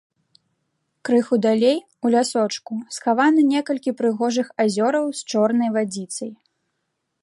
[1.09, 6.31] Крыху далей, у лясочку, схавана некалькі прыгожых азёраў з чорнай вадзіцай.